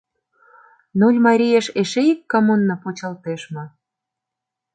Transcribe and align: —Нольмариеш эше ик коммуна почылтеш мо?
—Нольмариеш 0.99 1.67
эше 1.81 2.01
ик 2.11 2.19
коммуна 2.31 2.75
почылтеш 2.83 3.41
мо? 3.53 3.63